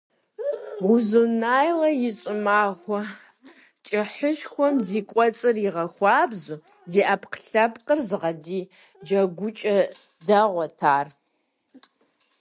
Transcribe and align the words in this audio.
Узуняйла 0.91 1.89
и 2.07 2.09
щӀымахуэ 2.17 3.01
кӀыхьышхуэм 3.87 4.75
ди 4.87 4.99
кӀуэцӀыр 5.09 5.55
игъэхуабэу, 5.67 6.59
ди 6.91 7.01
Ӏэпкълъэпкъыр 7.09 7.99
зыгъэдий 8.07 8.65
джэгукӀэ 9.05 9.77
дэгъуэт 10.27 10.77
ар. 10.95 11.07